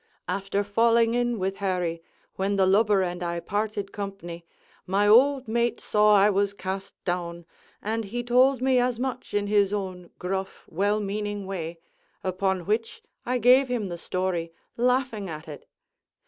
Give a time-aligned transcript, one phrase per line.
[0.27, 2.01] After falling in with Harry,
[2.35, 4.47] when the lubber and I parted company,
[4.87, 7.45] my old mate saw I was cast down,
[7.83, 11.77] and he told me as much in his own gruff, well meaning way;
[12.23, 15.67] upon which I gave him the story, laughing at it.